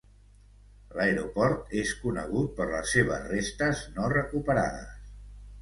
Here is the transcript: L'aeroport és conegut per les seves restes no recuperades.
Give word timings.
L'aeroport 0.99 1.75
és 1.83 1.91
conegut 2.05 2.49
per 2.61 2.69
les 2.71 2.97
seves 2.97 3.29
restes 3.35 3.85
no 3.99 4.11
recuperades. 4.19 5.09